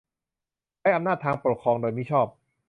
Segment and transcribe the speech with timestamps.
[0.79, 2.27] -ใช้อำนาจทางปกครองโดยมิชอบ